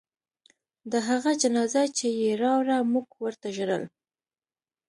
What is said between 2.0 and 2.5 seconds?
يې